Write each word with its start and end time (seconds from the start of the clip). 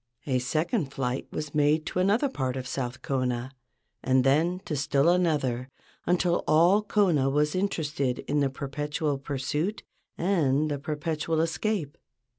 A 0.25 0.39
second 0.39 0.91
flight 0.91 1.27
was 1.29 1.53
made 1.53 1.85
to 1.85 1.99
another 1.99 2.27
part 2.27 2.55
of 2.57 2.65
South 2.65 3.03
Kona, 3.03 3.51
and 4.03 4.23
then 4.23 4.59
to 4.65 4.75
still 4.75 5.07
another, 5.09 5.69
until 6.07 6.43
all 6.47 6.81
Kona 6.81 7.29
was 7.29 7.51
inter¬ 7.53 7.83
ested 7.83 8.25
in 8.25 8.39
the 8.39 8.49
perpetual 8.49 9.19
pursuit 9.19 9.83
and 10.17 10.71
the 10.71 10.79
perpetual 10.79 11.39
escape. 11.39 11.99